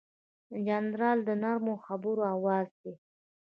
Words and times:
جانداد 0.65 1.17
د 1.27 1.29
نرمو 1.43 1.75
خبرو 1.85 2.23
آواز 2.35 2.67
دی. 2.81 2.93